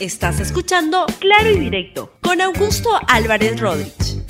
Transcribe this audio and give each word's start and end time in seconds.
Estás 0.00 0.38
escuchando 0.38 1.06
Claro 1.18 1.50
y 1.50 1.58
Directo 1.58 2.12
con 2.22 2.40
Augusto 2.40 2.88
Álvarez 3.08 3.58
Rodríguez. 3.58 4.22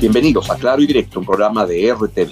Bienvenidos 0.00 0.50
a 0.50 0.56
Claro 0.56 0.82
y 0.82 0.86
Directo, 0.86 1.20
un 1.20 1.24
programa 1.24 1.64
de 1.64 1.90
RTV. 1.90 2.30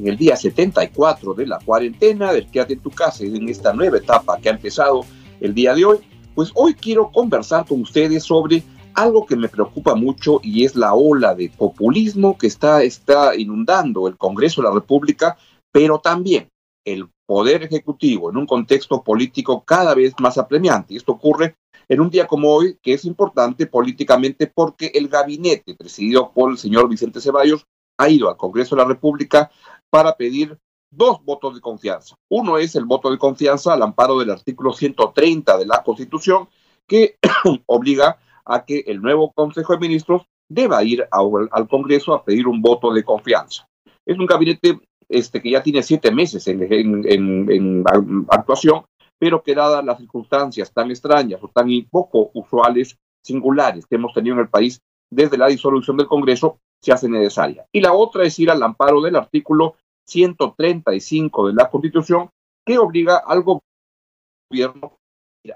En 0.00 0.08
el 0.08 0.16
día 0.16 0.34
74 0.34 1.34
de 1.34 1.46
la 1.46 1.60
cuarentena, 1.60 2.32
del 2.32 2.50
quédate 2.50 2.72
en 2.72 2.80
tu 2.80 2.90
casa 2.90 3.24
y 3.24 3.36
en 3.36 3.48
esta 3.48 3.72
nueva 3.72 3.98
etapa 3.98 4.40
que 4.40 4.48
ha 4.48 4.54
empezado 4.54 5.04
el 5.40 5.54
día 5.54 5.72
de 5.72 5.84
hoy, 5.84 5.98
pues 6.34 6.50
hoy 6.56 6.74
quiero 6.74 7.12
conversar 7.12 7.64
con 7.64 7.82
ustedes 7.82 8.24
sobre 8.24 8.64
algo 8.94 9.24
que 9.24 9.36
me 9.36 9.48
preocupa 9.48 9.94
mucho 9.94 10.40
y 10.42 10.64
es 10.64 10.74
la 10.74 10.94
ola 10.94 11.36
de 11.36 11.48
populismo 11.48 12.36
que 12.36 12.48
está, 12.48 12.82
está 12.82 13.36
inundando 13.36 14.08
el 14.08 14.16
Congreso 14.16 14.62
de 14.62 14.68
la 14.68 14.74
República, 14.74 15.38
pero 15.70 16.00
también 16.00 16.48
el 16.84 17.08
Poder 17.24 17.62
Ejecutivo 17.62 18.30
en 18.30 18.38
un 18.38 18.46
contexto 18.46 19.02
político 19.04 19.62
cada 19.62 19.94
vez 19.94 20.14
más 20.18 20.38
apremiante. 20.38 20.96
Esto 20.96 21.12
ocurre 21.12 21.54
en 21.88 22.00
un 22.00 22.10
día 22.10 22.26
como 22.26 22.52
hoy, 22.52 22.78
que 22.82 22.92
es 22.92 23.04
importante 23.04 23.66
políticamente 23.66 24.46
porque 24.46 24.92
el 24.94 25.08
gabinete 25.08 25.74
presidido 25.74 26.32
por 26.32 26.50
el 26.50 26.58
señor 26.58 26.88
Vicente 26.88 27.20
Ceballos 27.20 27.66
ha 27.98 28.08
ido 28.08 28.28
al 28.28 28.36
Congreso 28.36 28.76
de 28.76 28.82
la 28.82 28.88
República 28.88 29.50
para 29.90 30.14
pedir 30.16 30.58
dos 30.90 31.22
votos 31.24 31.54
de 31.54 31.60
confianza. 31.60 32.14
Uno 32.30 32.58
es 32.58 32.74
el 32.76 32.84
voto 32.84 33.10
de 33.10 33.18
confianza 33.18 33.72
al 33.72 33.82
amparo 33.82 34.18
del 34.18 34.30
artículo 34.30 34.72
130 34.72 35.58
de 35.58 35.66
la 35.66 35.82
Constitución, 35.82 36.48
que 36.86 37.16
obliga 37.66 38.18
a 38.44 38.64
que 38.64 38.84
el 38.86 39.00
nuevo 39.00 39.32
Consejo 39.32 39.72
de 39.72 39.80
Ministros 39.80 40.22
deba 40.48 40.82
ir 40.84 41.06
al 41.10 41.68
Congreso 41.68 42.14
a 42.14 42.24
pedir 42.24 42.46
un 42.46 42.62
voto 42.62 42.92
de 42.92 43.04
confianza. 43.04 43.66
Es 44.06 44.18
un 44.18 44.26
gabinete 44.26 44.78
este, 45.08 45.42
que 45.42 45.50
ya 45.50 45.62
tiene 45.62 45.82
siete 45.82 46.10
meses 46.10 46.46
en 46.48 47.84
actuación 48.28 48.84
pero 49.18 49.42
que 49.42 49.54
dadas 49.54 49.84
las 49.84 49.98
circunstancias 49.98 50.72
tan 50.72 50.90
extrañas 50.90 51.42
o 51.42 51.48
tan 51.48 51.68
poco 51.90 52.30
usuales, 52.34 52.96
singulares 53.22 53.86
que 53.86 53.96
hemos 53.96 54.14
tenido 54.14 54.36
en 54.36 54.42
el 54.42 54.48
país 54.48 54.80
desde 55.10 55.38
la 55.38 55.48
disolución 55.48 55.96
del 55.96 56.06
Congreso, 56.06 56.58
se 56.80 56.92
hace 56.92 57.08
necesaria. 57.08 57.66
Y 57.72 57.80
la 57.80 57.92
otra 57.92 58.24
es 58.24 58.38
ir 58.38 58.50
al 58.50 58.62
amparo 58.62 59.00
del 59.00 59.16
artículo 59.16 59.76
135 60.06 61.48
de 61.48 61.54
la 61.54 61.68
Constitución, 61.68 62.30
que 62.64 62.78
obliga 62.78 63.18
al 63.18 63.42
gobierno 63.42 64.98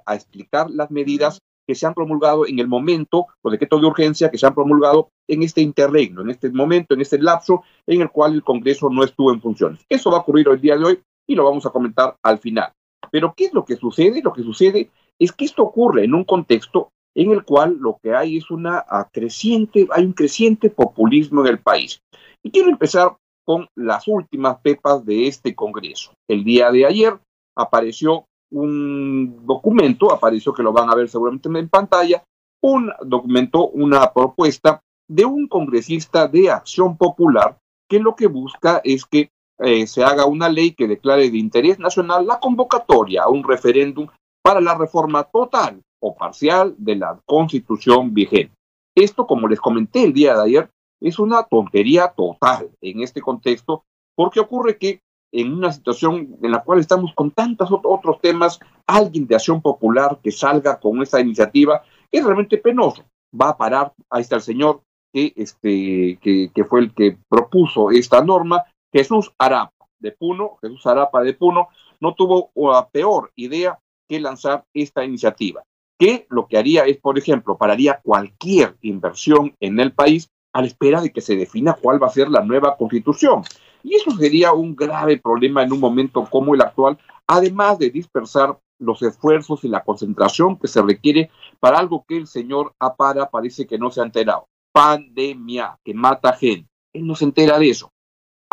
a 0.06 0.14
explicar 0.14 0.70
las 0.70 0.90
medidas 0.90 1.38
que 1.66 1.74
se 1.74 1.86
han 1.86 1.94
promulgado 1.94 2.46
en 2.46 2.58
el 2.58 2.66
momento, 2.66 3.26
los 3.42 3.52
decretos 3.52 3.80
de 3.80 3.86
urgencia 3.86 4.30
que 4.30 4.38
se 4.38 4.46
han 4.46 4.54
promulgado 4.54 5.10
en 5.28 5.42
este 5.42 5.60
interregno, 5.60 6.22
en 6.22 6.30
este 6.30 6.50
momento, 6.50 6.94
en 6.94 7.00
este 7.00 7.18
lapso 7.18 7.62
en 7.86 8.00
el 8.00 8.10
cual 8.10 8.34
el 8.34 8.42
Congreso 8.42 8.88
no 8.90 9.04
estuvo 9.04 9.32
en 9.32 9.40
funciones. 9.40 9.84
Eso 9.88 10.10
va 10.10 10.18
a 10.18 10.20
ocurrir 10.20 10.48
hoy 10.48 10.58
día 10.58 10.76
de 10.76 10.84
hoy 10.84 11.02
y 11.26 11.34
lo 11.34 11.44
vamos 11.44 11.64
a 11.66 11.70
comentar 11.70 12.16
al 12.22 12.38
final. 12.38 12.72
Pero 13.12 13.34
¿qué 13.36 13.44
es 13.44 13.52
lo 13.52 13.64
que 13.64 13.76
sucede? 13.76 14.22
Lo 14.22 14.32
que 14.32 14.42
sucede 14.42 14.90
es 15.18 15.32
que 15.32 15.44
esto 15.44 15.62
ocurre 15.62 16.04
en 16.04 16.14
un 16.14 16.24
contexto 16.24 16.88
en 17.14 17.30
el 17.30 17.44
cual 17.44 17.76
lo 17.78 17.98
que 18.02 18.14
hay 18.14 18.38
es 18.38 18.50
una 18.50 18.84
creciente, 19.12 19.86
hay 19.92 20.06
un 20.06 20.14
creciente 20.14 20.70
populismo 20.70 21.42
en 21.42 21.48
el 21.48 21.58
país. 21.60 22.00
Y 22.42 22.50
quiero 22.50 22.70
empezar 22.70 23.16
con 23.44 23.68
las 23.76 24.08
últimas 24.08 24.58
pepas 24.60 25.04
de 25.04 25.26
este 25.26 25.54
Congreso. 25.54 26.12
El 26.26 26.42
día 26.42 26.70
de 26.70 26.86
ayer 26.86 27.18
apareció 27.54 28.24
un 28.50 29.44
documento, 29.46 30.10
apareció 30.10 30.54
que 30.54 30.62
lo 30.62 30.72
van 30.72 30.88
a 30.88 30.94
ver 30.94 31.08
seguramente 31.08 31.48
en 31.48 31.68
pantalla, 31.68 32.24
un 32.62 32.90
documento, 33.04 33.68
una 33.68 34.10
propuesta 34.12 34.80
de 35.06 35.24
un 35.26 35.48
congresista 35.48 36.28
de 36.28 36.50
Acción 36.50 36.96
Popular 36.96 37.58
que 37.88 37.98
lo 37.98 38.14
que 38.16 38.26
busca 38.26 38.80
es 38.84 39.04
que 39.04 39.30
eh, 39.58 39.86
se 39.86 40.02
haga 40.02 40.26
una 40.26 40.48
ley 40.48 40.72
que 40.72 40.88
declare 40.88 41.30
de 41.30 41.38
interés 41.38 41.78
nacional 41.78 42.26
la 42.26 42.40
convocatoria 42.40 43.22
a 43.22 43.28
un 43.28 43.44
referéndum 43.44 44.08
para 44.42 44.60
la 44.60 44.76
reforma 44.76 45.24
total 45.24 45.80
o 46.00 46.14
parcial 46.14 46.74
de 46.78 46.96
la 46.96 47.20
constitución 47.24 48.12
vigente. 48.12 48.54
Esto, 48.94 49.26
como 49.26 49.48
les 49.48 49.60
comenté 49.60 50.04
el 50.04 50.12
día 50.12 50.34
de 50.34 50.42
ayer, 50.42 50.70
es 51.00 51.18
una 51.18 51.42
tontería 51.44 52.08
total 52.08 52.70
en 52.80 53.02
este 53.02 53.20
contexto, 53.20 53.84
porque 54.14 54.40
ocurre 54.40 54.78
que 54.78 55.00
en 55.32 55.52
una 55.52 55.72
situación 55.72 56.36
en 56.42 56.50
la 56.50 56.62
cual 56.62 56.78
estamos 56.78 57.14
con 57.14 57.30
tantos 57.30 57.70
otros 57.72 58.20
temas, 58.20 58.60
alguien 58.86 59.26
de 59.26 59.34
acción 59.34 59.62
popular 59.62 60.18
que 60.22 60.30
salga 60.30 60.78
con 60.78 61.00
esta 61.02 61.20
iniciativa 61.20 61.82
es 62.10 62.22
realmente 62.22 62.58
penoso. 62.58 63.04
Va 63.34 63.50
a 63.50 63.56
parar, 63.56 63.92
ahí 64.10 64.20
está 64.20 64.36
el 64.36 64.42
señor 64.42 64.82
que, 65.12 65.32
este, 65.36 66.18
que, 66.20 66.50
que 66.54 66.64
fue 66.64 66.80
el 66.80 66.94
que 66.94 67.16
propuso 67.28 67.90
esta 67.90 68.22
norma, 68.22 68.64
Jesús 68.92 69.32
Arapa 69.38 69.86
de 69.98 70.12
Puno, 70.12 70.58
Jesús 70.60 70.86
Arapa 70.86 71.22
de 71.22 71.32
Puno, 71.32 71.68
no 72.00 72.14
tuvo 72.14 72.50
la 72.54 72.88
peor 72.88 73.32
idea 73.36 73.78
que 74.08 74.20
lanzar 74.20 74.64
esta 74.74 75.04
iniciativa, 75.04 75.62
que 75.98 76.26
lo 76.28 76.46
que 76.46 76.58
haría 76.58 76.84
es, 76.84 76.98
por 76.98 77.18
ejemplo, 77.18 77.56
pararía 77.56 78.00
cualquier 78.02 78.76
inversión 78.82 79.54
en 79.60 79.80
el 79.80 79.92
país 79.92 80.28
a 80.52 80.60
la 80.60 80.66
espera 80.66 81.00
de 81.00 81.10
que 81.10 81.20
se 81.20 81.36
defina 81.36 81.74
cuál 81.74 82.02
va 82.02 82.08
a 82.08 82.10
ser 82.10 82.28
la 82.28 82.42
nueva 82.42 82.76
constitución. 82.76 83.42
Y 83.82 83.94
eso 83.94 84.10
sería 84.12 84.52
un 84.52 84.76
grave 84.76 85.18
problema 85.18 85.62
en 85.62 85.72
un 85.72 85.80
momento 85.80 86.26
como 86.30 86.54
el 86.54 86.60
actual, 86.60 86.98
además 87.26 87.78
de 87.78 87.90
dispersar 87.90 88.58
los 88.78 89.00
esfuerzos 89.02 89.64
y 89.64 89.68
la 89.68 89.84
concentración 89.84 90.58
que 90.58 90.68
se 90.68 90.82
requiere 90.82 91.30
para 91.60 91.78
algo 91.78 92.04
que 92.06 92.16
el 92.16 92.26
señor 92.26 92.74
Apara 92.80 93.30
parece 93.30 93.66
que 93.66 93.78
no 93.78 93.90
se 93.90 94.00
ha 94.00 94.04
enterado. 94.04 94.48
Pandemia 94.72 95.78
que 95.84 95.94
mata 95.94 96.32
gente. 96.32 96.68
Él 96.92 97.06
no 97.06 97.14
se 97.14 97.24
entera 97.24 97.58
de 97.58 97.70
eso 97.70 97.91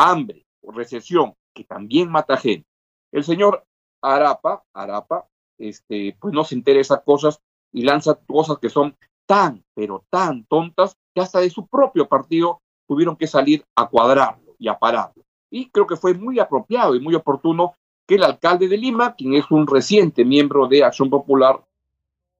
hambre 0.00 0.46
o 0.62 0.72
recesión, 0.72 1.34
que 1.54 1.64
también 1.64 2.10
mata 2.10 2.38
gente. 2.38 2.66
El 3.12 3.22
señor 3.22 3.64
Arapa, 4.00 4.64
Arapa, 4.72 5.28
este, 5.58 6.16
pues 6.18 6.32
no 6.32 6.42
se 6.42 6.54
interesa 6.54 7.02
cosas 7.02 7.40
y 7.70 7.82
lanza 7.82 8.14
cosas 8.14 8.58
que 8.58 8.70
son 8.70 8.96
tan, 9.26 9.62
pero 9.74 10.04
tan 10.08 10.44
tontas 10.46 10.96
que 11.14 11.20
hasta 11.20 11.40
de 11.40 11.50
su 11.50 11.66
propio 11.66 12.08
partido 12.08 12.62
tuvieron 12.88 13.14
que 13.14 13.26
salir 13.26 13.62
a 13.76 13.88
cuadrarlo 13.88 14.56
y 14.58 14.68
a 14.68 14.78
pararlo. 14.78 15.22
Y 15.50 15.68
creo 15.68 15.86
que 15.86 15.96
fue 15.96 16.14
muy 16.14 16.38
apropiado 16.38 16.94
y 16.94 17.00
muy 17.00 17.14
oportuno 17.14 17.74
que 18.06 18.14
el 18.14 18.24
alcalde 18.24 18.68
de 18.68 18.78
Lima, 18.78 19.14
quien 19.14 19.34
es 19.34 19.50
un 19.50 19.66
reciente 19.66 20.24
miembro 20.24 20.66
de 20.66 20.82
Acción 20.82 21.10
Popular, 21.10 21.62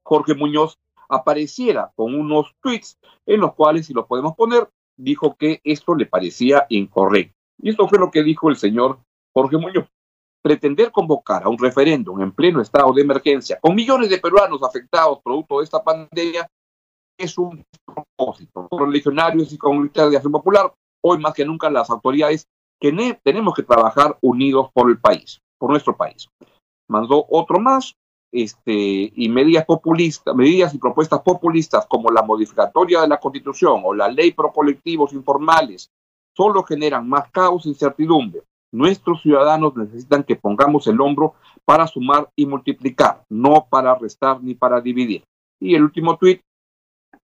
Jorge 0.03 0.35
Muñoz, 0.35 0.79
apareciera 1.09 1.93
con 1.95 2.15
unos 2.15 2.55
tweets 2.63 2.99
en 3.27 3.41
los 3.41 3.53
cuales, 3.55 3.87
si 3.87 3.93
lo 3.93 4.07
podemos 4.07 4.35
poner, 4.35 4.71
dijo 4.97 5.37
que 5.37 5.61
esto 5.63 5.95
le 5.95 6.07
parecía 6.07 6.67
incorrecto. 6.71 7.40
Y 7.63 7.71
esto 7.71 7.89
fue 7.89 7.99
lo 7.99 8.11
que 8.11 8.23
dijo 8.23 8.49
el 8.49 8.57
señor 8.57 8.99
Jorge 9.35 9.57
Muñoz. 9.57 9.87
Pretender 10.43 10.91
convocar 10.91 11.45
a 11.45 11.49
un 11.49 11.59
referéndum 11.59 12.21
en 12.23 12.33
pleno 12.33 12.63
estado 12.63 12.93
de 12.95 13.03
emergencia 13.03 13.59
con 13.61 13.75
millones 13.75 14.09
de 14.09 14.19
peruanos 14.19 14.63
afectados 14.63 15.21
producto 15.23 15.59
de 15.59 15.65
esta 15.65 15.85
pandemia 15.85 16.49
es 17.19 17.37
un 17.37 17.63
propósito. 17.85 18.67
Con 18.69 18.91
legionarios 18.91 19.53
y 19.53 19.59
comunitarios 19.59 20.13
de 20.13 20.17
acción 20.17 20.33
popular, 20.33 20.73
hoy 21.03 21.19
más 21.19 21.35
que 21.35 21.45
nunca 21.45 21.69
las 21.69 21.91
autoridades 21.91 22.47
que 22.81 23.19
tenemos 23.23 23.55
que 23.55 23.63
trabajar 23.63 24.17
unidos 24.23 24.71
por 24.73 24.91
el 24.91 24.99
país, 24.99 25.39
por 25.59 25.69
nuestro 25.69 25.95
país. 25.95 26.29
Mandó 26.89 27.27
otro 27.29 27.61
más, 27.61 27.95
este, 28.33 29.13
y 29.15 29.29
medidas 29.29 29.67
populistas, 29.67 30.35
medidas 30.35 30.73
y 30.73 30.79
propuestas 30.79 31.21
populistas 31.21 31.87
como 31.87 32.11
la 32.11 32.23
modificatoria 32.23 33.03
de 33.03 33.09
la 33.09 33.21
constitución 33.21 33.83
o 33.85 33.93
la 33.93 34.09
ley 34.09 34.33
pro 34.33 34.51
colectivos 34.51 35.13
informales 35.13 35.91
solo 36.37 36.63
generan 36.63 37.09
más 37.09 37.31
caos 37.31 37.67
e 37.67 37.71
incertidumbre. 37.71 38.43
Nuestros 38.73 39.23
ciudadanos 39.23 39.77
necesitan 39.77 40.23
que 40.23 40.37
pongamos 40.37 40.87
el 40.87 41.01
hombro 41.01 41.35
para 41.65 41.87
sumar 41.87 42.31
y 42.37 42.47
multiplicar, 42.47 43.25
no 43.29 43.67
para 43.69 43.95
restar 43.97 44.43
ni 44.43 44.55
para 44.55 44.81
dividir. 44.81 45.25
Y 45.61 45.75
el 45.75 45.83
último 45.83 46.17
tuit, 46.17 46.43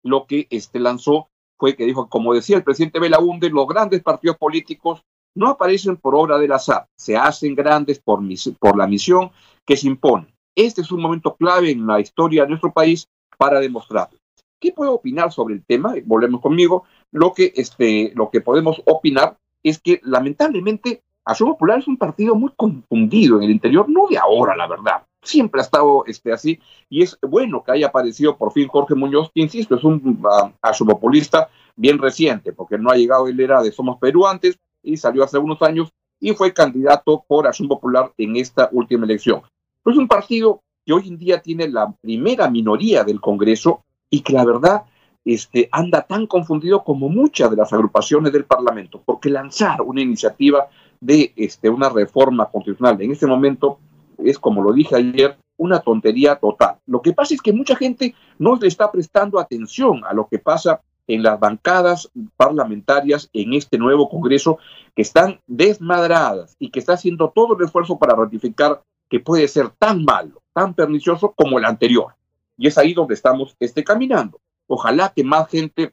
lo 0.03 0.27
que 0.27 0.47
este 0.51 0.79
lanzó 0.79 1.29
fue 1.59 1.77
que 1.77 1.87
dijo, 1.87 2.09
como 2.09 2.35
decía 2.35 2.57
el 2.57 2.65
presidente 2.65 3.01
Belaunde, 3.01 3.51
los 3.51 3.67
grandes 3.67 4.03
partidos 4.03 4.37
políticos 4.37 5.03
no 5.35 5.49
aparecen 5.49 5.97
por 5.97 6.15
obra 6.15 6.39
del 6.39 6.53
azar, 6.53 6.87
se 6.97 7.17
hacen 7.17 7.55
grandes 7.55 7.99
por, 7.99 8.21
por 8.59 8.77
la 8.77 8.87
misión 8.87 9.31
que 9.67 9.77
se 9.77 9.89
impone. 9.89 10.33
Este 10.55 10.83
es 10.83 10.93
un 10.93 11.03
momento 11.03 11.35
clave 11.35 11.71
en 11.71 11.87
la 11.87 12.01
historia 12.01 12.43
de 12.43 12.51
nuestro 12.51 12.73
país 12.73 13.09
para 13.37 13.59
demostrarlo. 13.59 14.19
¿Qué 14.61 14.73
puedo 14.73 14.95
opinar 14.95 15.33
sobre 15.33 15.55
el 15.55 15.65
tema? 15.65 15.95
Volvemos 16.05 16.41
conmigo 16.41 16.85
lo 17.13 17.33
que, 17.33 17.53
este, 17.57 18.13
lo 18.15 18.31
que 18.31 18.41
podemos 18.41 18.83
opinar 18.87 19.37
es 19.63 19.79
que 19.79 20.01
lamentablemente 20.03 21.03
Acción 21.25 21.51
Popular 21.51 21.79
es 21.79 21.89
un 21.89 21.97
partido 21.97 22.35
muy 22.35 22.53
confundido 22.55 23.39
en 23.39 23.45
el 23.45 23.51
interior, 23.51 23.89
no 23.89 24.07
de 24.09 24.19
ahora, 24.19 24.55
la 24.55 24.67
verdad. 24.67 25.07
Siempre 25.23 25.61
ha 25.61 25.65
estado 25.65 26.05
este, 26.07 26.33
así 26.33 26.61
y 26.91 27.03
es 27.03 27.19
bueno 27.23 27.65
que 27.65 27.73
haya 27.73 27.87
aparecido 27.87 28.37
por 28.37 28.53
fin 28.53 28.69
Jorge 28.69 28.95
Muñoz, 28.95 29.31
que 29.35 29.41
insisto, 29.41 29.75
es 29.75 29.85
un 29.85 30.23
uh, 30.23 30.87
populista 30.87 31.49
bien 31.77 31.99
reciente, 31.99 32.53
porque 32.53 32.77
no 32.77 32.91
ha 32.91 32.97
llegado, 32.97 33.27
él 33.27 33.41
era 33.41 33.63
de 33.63 33.73
Somos 33.73 33.99
Perú 33.99 34.27
antes 34.27 34.59
y 34.83 34.99
salió 34.99 35.25
hace 35.25 35.39
unos 35.39 35.63
años 35.63 35.93
y 36.21 36.33
fue 36.33 36.53
candidato 36.53 37.25
por 37.27 37.47
Acción 37.47 37.69
Popular 37.69 38.13
en 38.19 38.37
esta 38.37 38.69
última 38.73 39.07
elección. 39.07 39.43
es 39.87 39.97
un 39.97 40.09
partido 40.09 40.63
que 40.85 40.93
hoy 40.93 41.09
en 41.09 41.17
día 41.17 41.41
tiene 41.41 41.69
la 41.69 41.91
primera 42.03 42.51
minoría 42.51 43.03
del 43.03 43.21
Congreso 43.21 43.83
y 44.15 44.21
que 44.21 44.33
la 44.33 44.45
verdad 44.45 44.85
este, 45.25 45.69
anda 45.73 46.03
tan 46.03 46.29
confundido 46.29 46.85
como 46.85 47.09
muchas 47.09 47.51
de 47.51 47.57
las 47.57 47.73
agrupaciones 47.73 48.33
del 48.33 48.45
Parlamento, 48.45 49.03
porque 49.05 49.29
lanzar 49.29 49.83
una 49.83 50.03
iniciativa 50.03 50.69
de 51.01 51.33
este, 51.35 51.69
una 51.69 51.89
reforma 51.89 52.47
constitucional 52.47 53.03
en 53.03 53.11
este 53.11 53.27
momento 53.27 53.81
es, 54.19 54.39
como 54.39 54.63
lo 54.63 54.73
dije 54.73 54.95
ayer, 54.95 55.37
una 55.57 55.81
tontería 55.81 56.37
total. 56.37 56.77
Lo 56.87 57.03
que 57.03 57.13
pasa 57.13 57.35
es 57.35 57.43
que 57.43 57.53
mucha 57.53 57.75
gente 57.75 58.15
no 58.39 58.55
le 58.55 58.69
está 58.69 58.93
prestando 58.93 59.41
atención 59.41 60.03
a 60.05 60.15
lo 60.15 60.29
que 60.29 60.39
pasa 60.39 60.81
en 61.09 61.25
las 61.25 61.41
bancadas 61.41 62.09
parlamentarias 62.37 63.29
en 63.33 63.53
este 63.55 63.79
nuevo 63.79 64.09
Congreso 64.09 64.59
que 64.95 65.03
están 65.03 65.41
desmadradas 65.49 66.55
y 66.61 66.71
que 66.71 66.79
está 66.79 66.93
haciendo 66.93 67.33
todo 67.35 67.57
el 67.59 67.65
esfuerzo 67.65 67.99
para 67.99 68.15
ratificar 68.15 68.81
que 69.11 69.19
puede 69.19 69.49
ser 69.49 69.71
tan 69.71 70.05
malo, 70.05 70.41
tan 70.53 70.73
pernicioso 70.73 71.35
como 71.37 71.59
el 71.59 71.65
anterior. 71.65 72.15
Y 72.57 72.69
es 72.69 72.79
ahí 72.79 72.95
donde 72.95 73.15
estamos 73.15 73.57
este, 73.61 73.85
caminando. 73.85 74.41
Ojalá 74.69 75.13
que 75.15 75.25
más 75.25 75.49
gente 75.49 75.93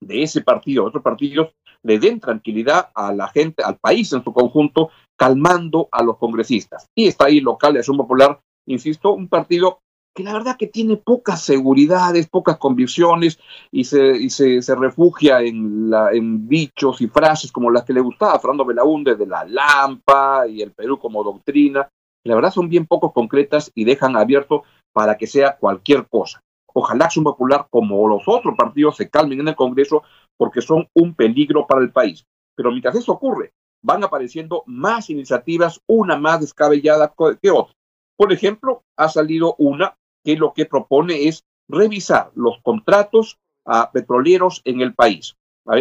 de 0.00 0.22
ese 0.22 0.42
partido, 0.42 0.84
otros 0.84 1.02
partidos, 1.02 1.54
le 1.82 1.98
den 1.98 2.20
tranquilidad 2.20 2.90
a 2.94 3.12
la 3.12 3.28
gente, 3.28 3.62
al 3.62 3.76
país 3.76 4.12
en 4.12 4.24
su 4.24 4.32
conjunto, 4.32 4.90
calmando 5.16 5.88
a 5.92 6.02
los 6.02 6.18
congresistas. 6.18 6.86
Y 6.94 7.06
está 7.06 7.26
ahí 7.26 7.40
local 7.40 7.74
de 7.74 7.80
Acción 7.80 7.96
Popular, 7.96 8.40
insisto, 8.66 9.12
un 9.12 9.28
partido 9.28 9.80
que 10.14 10.22
la 10.22 10.32
verdad 10.32 10.56
que 10.56 10.68
tiene 10.68 10.96
pocas 10.96 11.42
seguridades, 11.42 12.28
pocas 12.28 12.56
convicciones 12.56 13.38
y 13.72 13.84
se, 13.84 14.16
y 14.16 14.30
se, 14.30 14.74
refugia 14.76 15.40
en, 15.40 15.90
la, 15.90 16.10
dichos 16.12 17.00
y 17.00 17.08
frases 17.08 17.50
como 17.50 17.70
las 17.70 17.84
que 17.84 17.92
le 17.92 18.00
gustaba 18.00 18.34
a 18.34 18.38
Fernando 18.38 18.64
Belaúnde 18.64 19.16
de 19.16 19.26
la 19.26 19.44
Lampa 19.44 20.46
y 20.46 20.62
el 20.62 20.70
Perú 20.70 20.98
como 20.98 21.24
doctrina. 21.24 21.88
La 22.22 22.36
verdad 22.36 22.52
son 22.52 22.68
bien 22.68 22.86
poco 22.86 23.12
concretas 23.12 23.72
y 23.74 23.84
dejan 23.84 24.16
abierto 24.16 24.62
para 24.94 25.18
que 25.18 25.26
sea 25.26 25.56
cualquier 25.56 26.06
cosa. 26.08 26.40
Ojalá 26.72 27.04
Acción 27.04 27.24
Popular, 27.24 27.66
como 27.68 28.08
los 28.08 28.22
otros 28.26 28.54
partidos, 28.56 28.96
se 28.96 29.10
calmen 29.10 29.40
en 29.40 29.48
el 29.48 29.56
Congreso 29.56 30.02
porque 30.36 30.62
son 30.62 30.88
un 30.94 31.14
peligro 31.14 31.66
para 31.66 31.82
el 31.82 31.92
país. 31.92 32.24
Pero 32.56 32.70
mientras 32.70 32.94
eso 32.94 33.12
ocurre, 33.12 33.52
van 33.82 34.02
apareciendo 34.02 34.62
más 34.66 35.10
iniciativas, 35.10 35.80
una 35.86 36.16
más 36.16 36.40
descabellada 36.40 37.12
que 37.42 37.50
otra. 37.50 37.74
Por 38.16 38.32
ejemplo, 38.32 38.82
ha 38.96 39.08
salido 39.08 39.56
una 39.58 39.96
que 40.24 40.36
lo 40.36 40.54
que 40.54 40.66
propone 40.66 41.28
es 41.28 41.44
revisar 41.68 42.30
los 42.34 42.58
contratos 42.62 43.38
a 43.66 43.90
petroleros 43.90 44.62
en 44.64 44.80
el 44.80 44.94
país. 44.94 45.36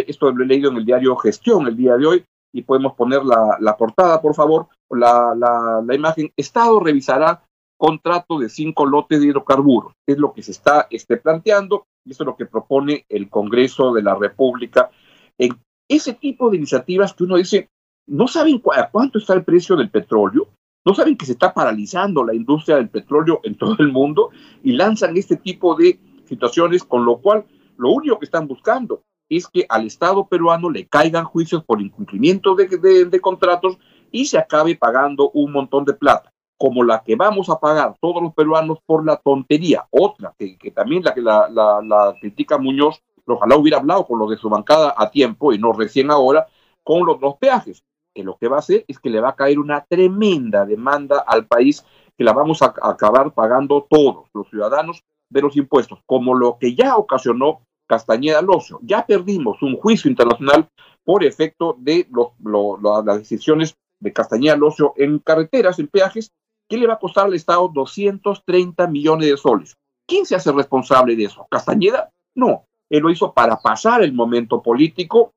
esto 0.07 0.31
lo 0.31 0.43
he 0.43 0.47
leído 0.47 0.71
en 0.71 0.77
el 0.77 0.85
diario 0.85 1.15
Gestión 1.17 1.67
el 1.67 1.77
día 1.77 1.97
de 1.97 2.05
hoy 2.05 2.25
y 2.53 2.61
podemos 2.61 2.93
poner 2.93 3.23
la, 3.23 3.77
portada, 3.77 4.21
por 4.21 4.35
favor, 4.35 4.67
la, 4.89 5.33
la, 5.35 5.95
imagen. 5.95 6.31
Estado 6.37 6.79
revisará 6.79 7.43
contrato 7.83 8.39
de 8.39 8.47
cinco 8.47 8.85
lotes 8.85 9.19
de 9.19 9.27
hidrocarburos. 9.27 9.91
Es 10.07 10.17
lo 10.17 10.31
que 10.31 10.41
se 10.41 10.51
está 10.51 10.87
este, 10.89 11.17
planteando 11.17 11.85
y 12.05 12.11
eso 12.11 12.23
es 12.23 12.27
lo 12.27 12.37
que 12.37 12.45
propone 12.45 13.05
el 13.09 13.29
Congreso 13.29 13.91
de 13.91 14.01
la 14.01 14.15
República. 14.15 14.89
En 15.37 15.59
ese 15.89 16.13
tipo 16.13 16.49
de 16.49 16.55
iniciativas 16.55 17.13
que 17.13 17.25
uno 17.25 17.35
dice, 17.35 17.67
no 18.07 18.29
saben 18.29 18.59
cuánto 18.59 19.17
está 19.17 19.33
el 19.33 19.43
precio 19.43 19.75
del 19.75 19.89
petróleo, 19.89 20.47
no 20.85 20.93
saben 20.93 21.17
que 21.17 21.25
se 21.25 21.33
está 21.33 21.53
paralizando 21.53 22.23
la 22.23 22.33
industria 22.33 22.77
del 22.77 22.87
petróleo 22.87 23.41
en 23.43 23.57
todo 23.57 23.75
el 23.79 23.91
mundo 23.91 24.29
y 24.63 24.71
lanzan 24.71 25.17
este 25.17 25.35
tipo 25.35 25.75
de 25.75 25.99
situaciones, 26.23 26.85
con 26.85 27.03
lo 27.03 27.17
cual 27.17 27.43
lo 27.75 27.91
único 27.91 28.17
que 28.17 28.25
están 28.25 28.47
buscando 28.47 29.01
es 29.27 29.45
que 29.49 29.65
al 29.67 29.85
Estado 29.85 30.25
peruano 30.27 30.69
le 30.69 30.87
caigan 30.87 31.25
juicios 31.25 31.65
por 31.65 31.81
incumplimiento 31.81 32.55
de, 32.55 33.19
contratos 33.19 33.77
y 34.09 34.23
se 34.23 34.37
acabe 34.37 34.77
pagando 34.77 35.31
un 35.31 35.51
montón 35.51 35.83
de 35.83 35.93
plata, 35.93 36.32
como 36.63 36.81
la 36.81 37.03
que 37.03 37.17
vamos 37.17 37.49
a 37.49 37.59
pagar 37.59 37.97
todos 37.99 38.23
los 38.23 38.33
peruanos 38.33 38.79
por 38.85 39.05
la 39.05 39.17
tontería. 39.17 39.85
Otra, 39.91 40.33
que, 40.39 40.71
también 40.71 41.03
la 41.03 41.13
que 41.13 41.19
la, 41.19 41.49
la, 41.49 42.15
critica 42.21 42.57
Muñoz, 42.57 43.03
ojalá 43.25 43.57
hubiera 43.57 43.79
hablado 43.79 44.07
con 44.07 44.17
los 44.17 44.29
de 44.29 44.37
su 44.37 44.49
bancada 44.49 44.95
a 44.97 45.11
tiempo 45.11 45.51
y 45.51 45.57
no 45.57 45.73
recién 45.73 46.09
ahora, 46.09 46.47
con 46.81 47.05
los, 47.05 47.19
los 47.19 47.35
peajes 47.35 47.83
que 48.13 48.23
lo 48.23 48.37
que 48.37 48.47
va 48.47 48.55
a 48.55 48.59
hacer 48.59 48.85
es 48.87 48.97
que 48.97 49.09
le 49.09 49.19
va 49.19 49.31
a 49.31 49.35
caer 49.35 49.59
una 49.59 49.83
tremenda 49.83 50.65
demanda 50.65 51.25
al 51.27 51.47
país 51.47 51.85
que 52.17 52.23
la 52.23 52.31
vamos 52.31 52.61
a 52.61 52.73
acabar 52.81 53.33
pagando 53.33 53.85
todos 53.89 54.27
los 54.33 54.47
ciudadanos 54.47 55.03
de 55.29 55.41
los 55.41 55.57
impuestos, 55.57 55.99
como 56.05 56.33
lo 56.33 56.59
que 56.59 56.75
ya 56.75 56.95
ocasionó 56.95 57.59
Castañeda 57.87 58.41
Locio. 58.41 58.79
Ya 58.83 59.05
perdimos 59.05 59.61
un 59.61 59.75
juicio 59.75 60.09
internacional 60.09 60.69
por 61.03 61.25
efecto 61.25 61.75
de 61.77 62.07
las 63.05 63.17
decisiones 63.17 63.75
de 63.99 64.13
Castañeda 64.13 64.55
Locio 64.55 64.93
en 64.95 65.19
carreteras, 65.19 65.77
en 65.79 65.87
peajes, 65.87 66.31
que 66.67 66.77
le 66.77 66.87
va 66.87 66.93
a 66.93 66.99
costar 66.99 67.25
al 67.25 67.33
Estado 67.33 67.69
230 67.73 68.87
millones 68.87 69.29
de 69.29 69.37
soles. 69.37 69.77
¿Quién 70.07 70.25
se 70.25 70.35
hace 70.35 70.51
responsable 70.51 71.15
de 71.15 71.25
eso? 71.25 71.47
¿Castañeda? 71.49 72.11
No, 72.35 72.65
él 72.89 73.01
lo 73.01 73.09
hizo 73.09 73.33
para 73.33 73.57
pasar 73.57 74.03
el 74.03 74.13
momento 74.13 74.61
político 74.61 75.33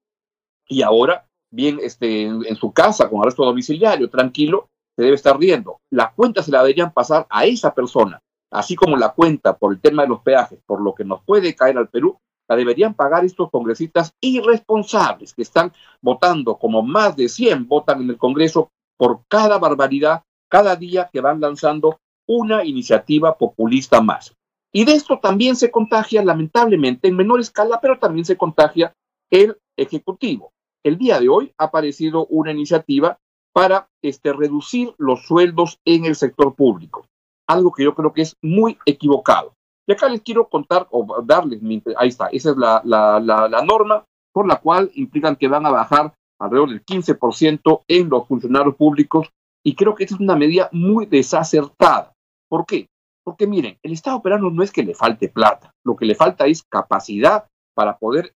y 0.68 0.82
ahora 0.82 1.26
bien 1.50 1.78
este, 1.82 2.24
en, 2.24 2.56
su 2.56 2.72
casa 2.72 3.08
con 3.08 3.22
arresto 3.22 3.44
domiciliario, 3.44 4.10
tranquilo, 4.10 4.68
se 4.94 5.02
debe 5.02 5.14
estar 5.14 5.38
riendo. 5.38 5.80
La 5.90 6.12
cuenta 6.12 6.42
se 6.42 6.50
la 6.50 6.58
deberían 6.58 6.92
pasar 6.92 7.26
a 7.30 7.44
esa 7.44 7.74
persona, 7.74 8.20
así 8.50 8.76
como 8.76 8.96
la 8.96 9.12
cuenta 9.12 9.56
por 9.56 9.72
el 9.72 9.80
tema 9.80 10.02
de 10.02 10.08
los 10.08 10.20
peajes, 10.20 10.58
por 10.66 10.80
lo 10.80 10.94
que 10.94 11.04
nos 11.04 11.22
puede 11.22 11.54
caer 11.54 11.78
al 11.78 11.88
Perú, 11.88 12.18
la 12.48 12.56
deberían 12.56 12.94
pagar 12.94 13.24
estos 13.24 13.50
congresistas 13.50 14.12
irresponsables 14.20 15.34
que 15.34 15.42
están 15.42 15.72
votando, 16.00 16.56
como 16.58 16.82
más 16.82 17.16
de 17.16 17.28
100 17.28 17.66
votan 17.66 18.02
en 18.02 18.10
el 18.10 18.18
Congreso 18.18 18.70
por 18.96 19.22
cada 19.28 19.58
barbaridad, 19.58 20.22
cada 20.56 20.76
día 20.76 21.10
que 21.12 21.20
van 21.20 21.40
lanzando 21.40 22.00
una 22.26 22.64
iniciativa 22.64 23.36
populista 23.36 24.00
más. 24.00 24.34
Y 24.72 24.84
de 24.84 24.92
esto 24.92 25.18
también 25.18 25.56
se 25.56 25.70
contagia, 25.70 26.24
lamentablemente, 26.24 27.08
en 27.08 27.16
menor 27.16 27.40
escala, 27.40 27.78
pero 27.80 27.98
también 27.98 28.24
se 28.24 28.36
contagia 28.36 28.92
el 29.30 29.56
Ejecutivo 29.78 30.52
el 30.86 30.98
día 30.98 31.18
de 31.18 31.28
hoy 31.28 31.52
ha 31.58 31.64
aparecido 31.64 32.26
una 32.26 32.52
iniciativa 32.52 33.18
para 33.52 33.88
este, 34.02 34.32
reducir 34.32 34.94
los 34.98 35.26
sueldos 35.26 35.80
en 35.84 36.04
el 36.04 36.14
sector 36.14 36.54
público, 36.54 37.06
algo 37.48 37.72
que 37.72 37.82
yo 37.82 37.94
creo 37.94 38.12
que 38.12 38.22
es 38.22 38.36
muy 38.40 38.78
equivocado. 38.86 39.54
Y 39.88 39.92
acá 39.92 40.08
les 40.08 40.20
quiero 40.20 40.48
contar 40.48 40.86
o 40.92 41.22
darles, 41.24 41.60
ahí 41.96 42.08
está, 42.08 42.28
esa 42.28 42.50
es 42.50 42.56
la, 42.56 42.82
la 42.84 43.64
norma 43.64 44.04
por 44.32 44.46
la 44.46 44.60
cual 44.60 44.92
implican 44.94 45.34
que 45.34 45.48
van 45.48 45.66
a 45.66 45.70
bajar 45.70 46.14
alrededor 46.38 46.68
del 46.68 46.84
15% 46.84 47.82
en 47.88 48.08
los 48.08 48.28
funcionarios 48.28 48.76
públicos 48.76 49.28
y 49.66 49.74
creo 49.74 49.96
que 49.96 50.04
esta 50.04 50.14
es 50.14 50.20
una 50.20 50.36
medida 50.36 50.68
muy 50.70 51.06
desacertada. 51.06 52.12
¿Por 52.48 52.66
qué? 52.66 52.86
Porque 53.24 53.48
miren, 53.48 53.76
el 53.82 53.92
Estado 53.94 54.18
operando 54.18 54.48
no 54.48 54.62
es 54.62 54.70
que 54.70 54.84
le 54.84 54.94
falte 54.94 55.28
plata, 55.28 55.72
lo 55.84 55.96
que 55.96 56.06
le 56.06 56.14
falta 56.14 56.46
es 56.46 56.62
capacidad 56.62 57.48
para 57.74 57.98
poder 57.98 58.32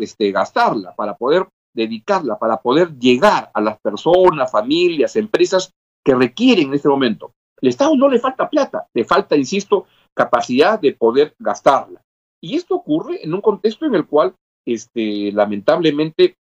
este, 0.00 0.32
gastarla, 0.32 0.94
para 0.94 1.14
poder 1.14 1.46
dedicarla 1.74 2.38
para 2.38 2.56
poder 2.60 2.98
llegar 2.98 3.50
a 3.52 3.60
las 3.60 3.78
personas, 3.80 4.50
familias, 4.50 5.16
empresas 5.16 5.72
que 6.02 6.14
requieren 6.14 6.68
en 6.68 6.74
este 6.74 6.88
momento. 6.88 7.32
El 7.60 7.68
Estado 7.68 7.94
no 7.94 8.08
le 8.08 8.18
falta 8.18 8.48
plata, 8.48 8.86
le 8.94 9.04
falta, 9.04 9.36
insisto, 9.36 9.86
capacidad 10.14 10.80
de 10.80 10.94
poder 10.94 11.34
gastarla. 11.38 12.00
Y 12.40 12.56
esto 12.56 12.76
ocurre 12.76 13.22
en 13.22 13.34
un 13.34 13.42
contexto 13.42 13.84
en 13.84 13.94
el 13.94 14.06
cual, 14.06 14.34
este, 14.66 15.32
lamentablemente, 15.32 16.36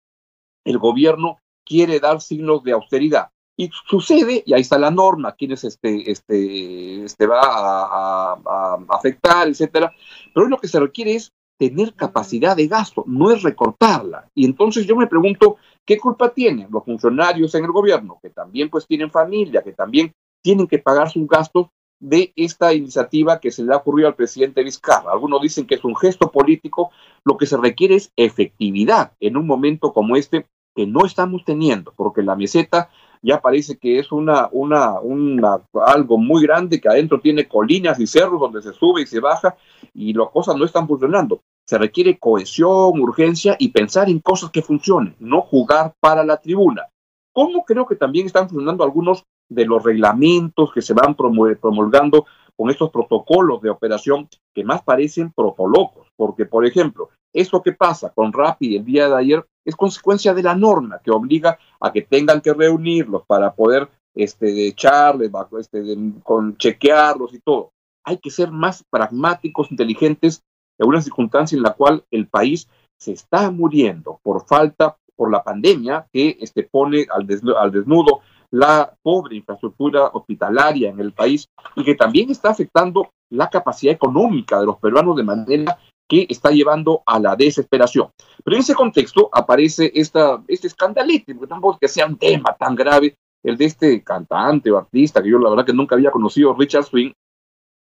el 0.64 0.78
gobierno 0.78 1.38
quiere 1.64 1.98
dar 1.98 2.20
signos 2.20 2.62
de 2.62 2.72
austeridad. 2.72 3.30
Y 3.60 3.70
sucede, 3.88 4.44
y 4.46 4.54
ahí 4.54 4.60
está 4.60 4.78
la 4.78 4.92
norma, 4.92 5.34
quienes 5.34 5.64
este, 5.64 6.08
este, 6.08 7.02
este 7.02 7.26
va 7.26 7.40
a, 7.42 8.78
afectar, 8.88 9.48
etcétera. 9.48 9.92
Pero 10.32 10.46
lo 10.46 10.58
que 10.58 10.68
se 10.68 10.78
requiere 10.78 11.16
es 11.16 11.32
tener 11.58 11.92
capacidad 11.94 12.56
de 12.56 12.68
gasto, 12.68 13.02
no 13.08 13.32
es 13.32 13.42
recortarla. 13.42 14.30
Y 14.32 14.44
entonces 14.44 14.86
yo 14.86 14.94
me 14.94 15.08
pregunto, 15.08 15.56
¿qué 15.84 15.98
culpa 15.98 16.32
tienen 16.32 16.68
los 16.70 16.84
funcionarios 16.84 17.52
en 17.56 17.64
el 17.64 17.72
gobierno, 17.72 18.20
que 18.22 18.30
también 18.30 18.70
pues 18.70 18.86
tienen 18.86 19.10
familia, 19.10 19.62
que 19.62 19.72
también 19.72 20.12
tienen 20.40 20.68
que 20.68 20.78
pagar 20.78 21.10
sus 21.10 21.26
gastos 21.26 21.66
de 21.98 22.32
esta 22.36 22.72
iniciativa 22.72 23.40
que 23.40 23.50
se 23.50 23.64
le 23.64 23.74
ha 23.74 23.78
ocurrido 23.78 24.06
al 24.06 24.14
presidente 24.14 24.62
Vizcarra? 24.62 25.10
Algunos 25.10 25.42
dicen 25.42 25.66
que 25.66 25.74
es 25.74 25.84
un 25.84 25.96
gesto 25.96 26.30
político, 26.30 26.92
lo 27.24 27.36
que 27.36 27.46
se 27.46 27.56
requiere 27.56 27.96
es 27.96 28.12
efectividad 28.14 29.14
en 29.18 29.36
un 29.36 29.48
momento 29.48 29.92
como 29.92 30.14
este 30.14 30.46
que 30.76 30.86
no 30.86 31.04
estamos 31.04 31.44
teniendo, 31.44 31.92
porque 31.96 32.22
la 32.22 32.36
meseta 32.36 32.88
ya 33.22 33.40
parece 33.40 33.76
que 33.78 33.98
es 33.98 34.12
una, 34.12 34.48
una, 34.52 35.00
una, 35.00 35.60
algo 35.86 36.18
muy 36.18 36.42
grande 36.42 36.80
que 36.80 36.88
adentro 36.88 37.20
tiene 37.20 37.48
colinas 37.48 37.98
y 38.00 38.06
cerros 38.06 38.40
donde 38.40 38.62
se 38.62 38.72
sube 38.72 39.02
y 39.02 39.06
se 39.06 39.20
baja 39.20 39.56
y 39.94 40.12
las 40.12 40.30
cosas 40.30 40.56
no 40.56 40.64
están 40.64 40.86
funcionando. 40.86 41.42
Se 41.66 41.78
requiere 41.78 42.18
cohesión, 42.18 43.00
urgencia 43.00 43.56
y 43.58 43.68
pensar 43.68 44.08
en 44.08 44.20
cosas 44.20 44.50
que 44.50 44.62
funcionen, 44.62 45.14
no 45.18 45.42
jugar 45.42 45.94
para 46.00 46.24
la 46.24 46.38
tribuna. 46.38 46.86
Como 47.32 47.64
creo 47.64 47.86
que 47.86 47.96
también 47.96 48.26
están 48.26 48.48
funcionando 48.48 48.84
algunos 48.84 49.24
de 49.48 49.64
los 49.64 49.82
reglamentos 49.82 50.72
que 50.72 50.82
se 50.82 50.94
van 50.94 51.14
promulgando 51.14 52.26
con 52.56 52.70
estos 52.70 52.90
protocolos 52.90 53.62
de 53.62 53.70
operación 53.70 54.28
que 54.54 54.64
más 54.64 54.82
parecen 54.82 55.32
protolocos, 55.32 56.08
porque 56.16 56.44
por 56.44 56.66
ejemplo, 56.66 57.10
esto 57.32 57.62
que 57.62 57.72
pasa 57.72 58.10
con 58.10 58.32
Rappi 58.32 58.76
el 58.76 58.84
día 58.84 59.08
de 59.08 59.16
ayer 59.16 59.46
es 59.64 59.76
consecuencia 59.76 60.34
de 60.34 60.42
la 60.42 60.54
norma 60.54 61.00
que 61.04 61.10
obliga 61.10 61.58
a 61.80 61.92
que 61.92 62.02
tengan 62.02 62.40
que 62.40 62.52
reunirlos 62.52 63.22
para 63.26 63.52
poder 63.54 63.88
este, 64.14 64.66
echarles, 64.66 65.30
este, 65.58 65.96
con 66.22 66.56
chequearlos 66.56 67.34
y 67.34 67.40
todo. 67.40 67.72
Hay 68.04 68.18
que 68.18 68.30
ser 68.30 68.50
más 68.50 68.84
pragmáticos, 68.90 69.70
inteligentes 69.70 70.42
en 70.78 70.88
una 70.88 71.02
circunstancia 71.02 71.56
en 71.56 71.62
la 71.62 71.74
cual 71.74 72.04
el 72.10 72.26
país 72.26 72.68
se 72.98 73.12
está 73.12 73.50
muriendo 73.50 74.20
por 74.22 74.46
falta, 74.46 74.96
por 75.14 75.30
la 75.30 75.42
pandemia 75.42 76.06
que 76.12 76.36
este, 76.40 76.62
pone 76.62 77.06
al 77.10 77.26
desnudo, 77.26 78.20
la 78.50 78.94
pobre 79.02 79.36
infraestructura 79.36 80.06
hospitalaria 80.06 80.90
en 80.90 81.00
el 81.00 81.12
país 81.12 81.48
y 81.76 81.84
que 81.84 81.94
también 81.94 82.30
está 82.30 82.50
afectando 82.50 83.10
la 83.30 83.50
capacidad 83.50 83.92
económica 83.92 84.58
de 84.58 84.66
los 84.66 84.78
peruanos 84.78 85.16
de 85.16 85.22
manera 85.22 85.78
que 86.08 86.26
está 86.28 86.50
llevando 86.50 87.02
a 87.04 87.18
la 87.18 87.36
desesperación. 87.36 88.10
Pero 88.42 88.56
en 88.56 88.62
ese 88.62 88.74
contexto 88.74 89.28
aparece 89.32 89.92
esta, 89.94 90.42
este 90.48 90.68
escandalete, 90.68 91.34
porque 91.34 91.48
tampoco 91.48 91.78
que 91.78 91.88
sea 91.88 92.06
un 92.06 92.16
tema 92.16 92.56
tan 92.58 92.74
grave, 92.74 93.16
el 93.42 93.56
de 93.56 93.66
este 93.66 94.02
cantante 94.02 94.70
o 94.70 94.78
artista 94.78 95.22
que 95.22 95.28
yo 95.28 95.38
la 95.38 95.50
verdad 95.50 95.66
que 95.66 95.72
nunca 95.72 95.94
había 95.94 96.10
conocido, 96.10 96.54
Richard 96.54 96.84
Swing, 96.84 97.12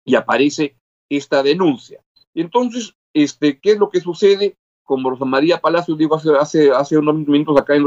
y 0.05 0.15
aparece 0.15 0.77
esta 1.09 1.43
denuncia. 1.43 2.01
Y 2.35 2.41
entonces, 2.41 2.95
este, 3.15 3.59
¿qué 3.59 3.73
es 3.73 3.79
lo 3.79 3.89
que 3.89 4.01
sucede? 4.01 4.57
Como 4.85 5.11
Rosa 5.11 5.25
María 5.25 5.61
Palacio 5.61 5.95
digo 5.95 6.17
hace, 6.17 6.31
hace, 6.39 6.71
hace 6.71 6.99
unos 6.99 7.15
minutos 7.15 7.59
acá 7.59 7.77
en, 7.77 7.87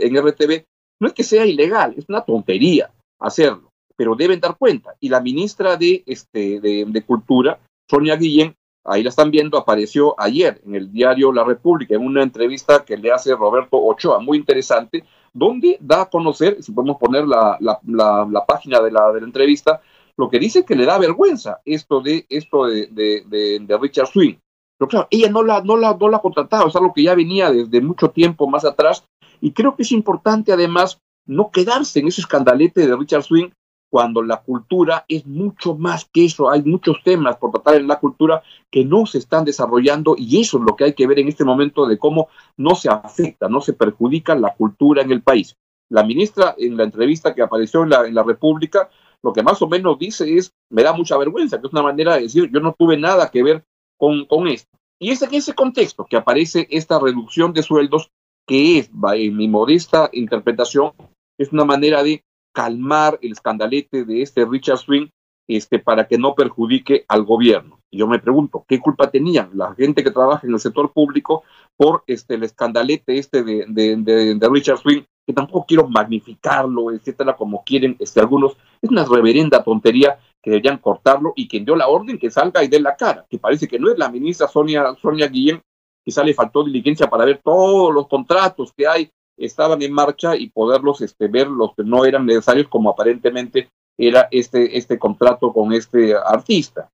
en, 0.00 0.16
RTV, 0.16 0.64
no 1.00 1.08
es 1.08 1.14
que 1.14 1.22
sea 1.22 1.46
ilegal, 1.46 1.94
es 1.96 2.06
una 2.08 2.22
tontería 2.22 2.90
hacerlo, 3.20 3.70
pero 3.96 4.16
deben 4.16 4.40
dar 4.40 4.56
cuenta. 4.56 4.94
Y 4.98 5.08
la 5.08 5.20
ministra 5.20 5.76
de, 5.76 6.02
este, 6.06 6.60
de, 6.60 6.84
de 6.86 7.02
Cultura, 7.04 7.60
Sonia 7.88 8.16
Guillén, 8.16 8.54
ahí 8.88 9.02
la 9.02 9.10
están 9.10 9.30
viendo, 9.30 9.58
apareció 9.58 10.14
ayer 10.18 10.60
en 10.66 10.74
el 10.74 10.90
diario 10.90 11.32
La 11.32 11.44
República, 11.44 11.94
en 11.94 12.04
una 12.04 12.22
entrevista 12.22 12.84
que 12.84 12.96
le 12.96 13.12
hace 13.12 13.34
Roberto 13.34 13.76
Ochoa, 13.76 14.18
muy 14.18 14.38
interesante, 14.38 15.04
donde 15.32 15.78
da 15.80 16.02
a 16.02 16.10
conocer, 16.10 16.62
si 16.62 16.72
podemos 16.72 16.96
poner 16.98 17.26
la, 17.26 17.56
la, 17.60 18.46
página 18.46 18.80
de 18.80 18.90
la, 18.90 19.12
de 19.12 19.20
la 19.20 19.26
entrevista, 19.26 19.80
lo 20.16 20.28
que 20.28 20.38
dice 20.38 20.64
que 20.64 20.74
le 20.74 20.86
da 20.86 20.98
vergüenza 20.98 21.60
esto 21.64 22.00
de, 22.00 22.26
esto 22.28 22.66
de, 22.66 22.88
de, 22.90 23.78
Richard 23.80 24.08
Swing. 24.08 24.36
Pero 24.78 24.88
claro, 24.88 25.08
ella 25.10 25.30
no 25.30 25.42
la, 25.42 25.60
no, 25.62 25.76
la, 25.76 25.96
no 25.98 26.08
la 26.08 26.16
ha 26.16 26.22
contratado, 26.22 26.68
es 26.68 26.76
algo 26.76 26.92
que 26.92 27.02
ya 27.02 27.14
venía 27.14 27.50
desde 27.50 27.80
mucho 27.80 28.10
tiempo 28.10 28.48
más 28.48 28.64
atrás, 28.64 29.04
y 29.40 29.52
creo 29.52 29.76
que 29.76 29.82
es 29.82 29.92
importante 29.92 30.52
además 30.52 30.98
no 31.26 31.50
quedarse 31.50 32.00
en 32.00 32.08
ese 32.08 32.22
escandalete 32.22 32.86
de 32.86 32.96
Richard 32.96 33.22
Swing, 33.22 33.50
cuando 33.90 34.22
la 34.22 34.42
cultura 34.42 35.04
es 35.08 35.26
mucho 35.26 35.76
más 35.76 36.04
que 36.04 36.26
eso. 36.26 36.50
Hay 36.50 36.62
muchos 36.62 36.98
temas 37.02 37.36
por 37.36 37.50
tratar 37.50 37.76
en 37.76 37.88
la 37.88 37.98
cultura 37.98 38.42
que 38.70 38.84
no 38.84 39.06
se 39.06 39.18
están 39.18 39.44
desarrollando 39.44 40.14
y 40.16 40.40
eso 40.40 40.58
es 40.58 40.64
lo 40.64 40.76
que 40.76 40.84
hay 40.84 40.92
que 40.94 41.06
ver 41.06 41.18
en 41.18 41.28
este 41.28 41.44
momento 41.44 41.86
de 41.86 41.98
cómo 41.98 42.28
no 42.56 42.74
se 42.74 42.88
afecta, 42.88 43.48
no 43.48 43.60
se 43.60 43.72
perjudica 43.72 44.34
la 44.34 44.54
cultura 44.54 45.02
en 45.02 45.12
el 45.12 45.22
país. 45.22 45.56
La 45.90 46.04
ministra 46.04 46.54
en 46.58 46.76
la 46.76 46.84
entrevista 46.84 47.34
que 47.34 47.42
apareció 47.42 47.82
en 47.82 47.90
la, 47.90 48.06
en 48.06 48.14
la 48.14 48.22
República, 48.22 48.90
lo 49.22 49.32
que 49.32 49.42
más 49.42 49.60
o 49.62 49.68
menos 49.68 49.98
dice 49.98 50.36
es, 50.36 50.52
me 50.70 50.82
da 50.82 50.92
mucha 50.92 51.16
vergüenza, 51.16 51.60
que 51.60 51.66
es 51.66 51.72
una 51.72 51.82
manera 51.82 52.16
de 52.16 52.22
decir, 52.22 52.50
yo 52.52 52.60
no 52.60 52.74
tuve 52.78 52.96
nada 52.98 53.30
que 53.30 53.42
ver 53.42 53.64
con, 53.96 54.26
con 54.26 54.46
esto. 54.48 54.68
Y 55.00 55.10
es 55.10 55.22
en 55.22 55.34
ese 55.34 55.54
contexto 55.54 56.04
que 56.04 56.16
aparece 56.16 56.66
esta 56.70 56.98
reducción 56.98 57.52
de 57.52 57.62
sueldos 57.62 58.10
que 58.46 58.78
es, 58.78 58.90
en 59.14 59.36
mi 59.36 59.46
modesta 59.46 60.08
interpretación, 60.12 60.92
es 61.38 61.52
una 61.52 61.64
manera 61.64 62.02
de 62.02 62.24
calmar 62.58 63.20
el 63.22 63.30
escandalete 63.30 64.04
de 64.04 64.20
este 64.20 64.44
Richard 64.44 64.78
Swing 64.78 65.06
este, 65.46 65.78
para 65.78 66.08
que 66.08 66.18
no 66.18 66.34
perjudique 66.34 67.04
al 67.06 67.22
gobierno. 67.22 67.78
Y 67.88 67.98
yo 67.98 68.08
me 68.08 68.18
pregunto, 68.18 68.64
¿qué 68.66 68.80
culpa 68.80 69.12
tenían 69.12 69.50
la 69.54 69.76
gente 69.76 70.02
que 70.02 70.10
trabaja 70.10 70.44
en 70.44 70.52
el 70.52 70.58
sector 70.58 70.92
público 70.92 71.44
por 71.76 72.02
este, 72.08 72.34
el 72.34 72.42
escandalete 72.42 73.16
este 73.16 73.44
de, 73.44 73.64
de, 73.68 74.48
Richard 74.50 74.78
Swing? 74.78 75.02
Que 75.24 75.32
tampoco 75.32 75.66
quiero 75.68 75.86
magnificarlo, 75.86 76.90
etcétera, 76.90 77.36
como 77.36 77.62
quieren 77.62 77.94
este, 78.00 78.18
algunos. 78.18 78.56
Es 78.82 78.90
una 78.90 79.04
reverenda 79.04 79.62
tontería 79.62 80.18
que 80.42 80.50
deberían 80.50 80.78
cortarlo 80.78 81.34
y 81.36 81.46
quien 81.46 81.64
dio 81.64 81.76
la 81.76 81.86
orden 81.86 82.18
que 82.18 82.28
salga 82.28 82.64
y 82.64 82.66
dé 82.66 82.80
la 82.80 82.96
cara, 82.96 83.24
que 83.30 83.38
parece 83.38 83.68
que 83.68 83.78
no 83.78 83.88
es 83.88 83.96
la 83.96 84.08
ministra 84.08 84.48
Sonia, 84.48 84.96
Sonia 85.00 85.28
Guillén, 85.28 85.62
quizá 86.04 86.24
le 86.24 86.34
faltó 86.34 86.64
diligencia 86.64 87.08
para 87.08 87.24
ver 87.24 87.40
todos 87.44 87.94
los 87.94 88.08
contratos 88.08 88.72
que 88.76 88.84
hay 88.84 89.08
estaban 89.38 89.82
en 89.82 89.92
marcha 89.92 90.36
y 90.36 90.50
poderlos 90.50 91.00
este, 91.00 91.28
ver 91.28 91.48
los 91.48 91.74
que 91.74 91.84
no 91.84 92.04
eran 92.04 92.26
necesarios, 92.26 92.68
como 92.68 92.90
aparentemente 92.90 93.70
era 93.96 94.28
este, 94.30 94.76
este 94.76 94.98
contrato 94.98 95.52
con 95.52 95.72
este 95.72 96.14
artista. 96.14 96.90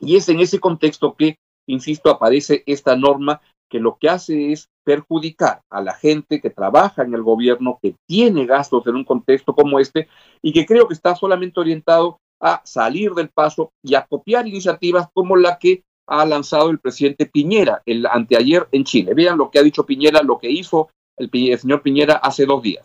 Y 0.00 0.16
es 0.16 0.28
en 0.28 0.40
ese 0.40 0.60
contexto 0.60 1.14
que, 1.14 1.36
insisto, 1.66 2.10
aparece 2.10 2.62
esta 2.66 2.96
norma 2.96 3.40
que 3.68 3.80
lo 3.80 3.98
que 3.98 4.08
hace 4.08 4.52
es 4.52 4.68
perjudicar 4.84 5.60
a 5.70 5.82
la 5.82 5.94
gente 5.94 6.40
que 6.40 6.50
trabaja 6.50 7.02
en 7.02 7.14
el 7.14 7.22
gobierno, 7.22 7.78
que 7.82 7.94
tiene 8.06 8.46
gastos 8.46 8.86
en 8.86 8.96
un 8.96 9.04
contexto 9.04 9.54
como 9.54 9.78
este 9.78 10.08
y 10.42 10.52
que 10.52 10.64
creo 10.64 10.88
que 10.88 10.94
está 10.94 11.14
solamente 11.14 11.60
orientado 11.60 12.18
a 12.40 12.62
salir 12.64 13.12
del 13.12 13.28
paso 13.28 13.72
y 13.82 13.94
a 13.94 14.06
copiar 14.06 14.46
iniciativas 14.46 15.08
como 15.12 15.36
la 15.36 15.58
que 15.58 15.82
ha 16.06 16.24
lanzado 16.24 16.70
el 16.70 16.78
presidente 16.78 17.26
Piñera 17.26 17.82
el 17.84 18.06
anteayer 18.06 18.66
en 18.72 18.84
Chile. 18.84 19.12
Vean 19.12 19.36
lo 19.36 19.50
que 19.50 19.58
ha 19.58 19.62
dicho 19.62 19.84
Piñera, 19.84 20.22
lo 20.22 20.38
que 20.38 20.50
hizo 20.50 20.88
el, 21.18 21.58
señor 21.58 21.82
Piñera 21.82 22.16
hace 22.22 22.46
dos 22.46 22.62
días. 22.62 22.84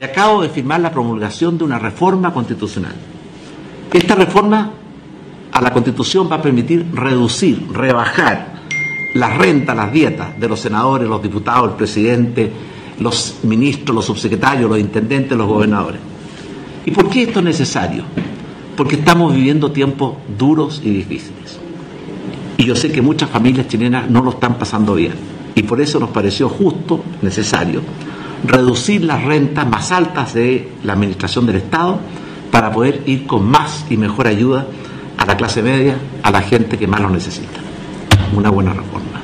Acabo 0.00 0.42
de 0.42 0.48
firmar 0.48 0.80
la 0.80 0.90
promulgación 0.90 1.58
de 1.58 1.64
una 1.64 1.78
reforma 1.78 2.32
constitucional. 2.32 2.94
Esta 3.92 4.14
reforma 4.14 4.72
a 5.52 5.60
la 5.60 5.72
constitución 5.72 6.28
va 6.30 6.36
a 6.36 6.42
permitir 6.42 6.86
reducir, 6.92 7.68
rebajar 7.72 8.60
las 9.14 9.36
rentas, 9.36 9.76
las 9.76 9.92
dietas 9.92 10.40
de 10.40 10.48
los 10.48 10.60
senadores, 10.60 11.08
los 11.08 11.22
diputados, 11.22 11.70
el 11.70 11.76
presidente, 11.76 12.50
los 12.98 13.40
ministros, 13.42 13.94
los 13.94 14.04
subsecretarios, 14.06 14.70
los 14.70 14.78
intendentes, 14.78 15.36
los 15.36 15.46
gobernadores. 15.46 16.00
¿Y 16.86 16.92
por 16.92 17.10
qué 17.10 17.24
esto 17.24 17.40
es 17.40 17.44
necesario? 17.44 18.04
Porque 18.76 18.94
estamos 18.94 19.34
viviendo 19.34 19.70
tiempos 19.70 20.14
duros 20.38 20.80
y 20.82 20.90
difíciles. 20.90 21.58
Y 22.56 22.64
yo 22.64 22.74
sé 22.74 22.90
que 22.90 23.02
muchas 23.02 23.28
familias 23.28 23.68
chilenas 23.68 24.08
no 24.08 24.22
lo 24.22 24.30
están 24.30 24.56
pasando 24.56 24.94
bien 24.94 25.39
y 25.54 25.62
por 25.62 25.80
eso 25.80 25.98
nos 25.98 26.10
pareció 26.10 26.48
justo, 26.48 27.04
necesario, 27.22 27.82
reducir 28.44 29.04
las 29.04 29.22
rentas 29.24 29.66
más 29.66 29.92
altas 29.92 30.34
de 30.34 30.72
la 30.84 30.94
administración 30.94 31.46
del 31.46 31.56
Estado 31.56 32.00
para 32.50 32.72
poder 32.72 33.02
ir 33.06 33.26
con 33.26 33.48
más 33.48 33.84
y 33.90 33.96
mejor 33.96 34.26
ayuda 34.26 34.66
a 35.16 35.26
la 35.26 35.36
clase 35.36 35.62
media, 35.62 35.96
a 36.22 36.30
la 36.30 36.40
gente 36.40 36.78
que 36.78 36.86
más 36.86 37.00
lo 37.00 37.10
necesita. 37.10 37.60
Una 38.34 38.50
buena 38.50 38.72
reforma. 38.72 39.20